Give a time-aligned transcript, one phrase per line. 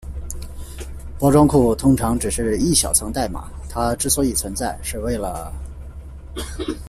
[1.19, 5.53] 包装库通常只是一小层代码，它之所以存在，是为了：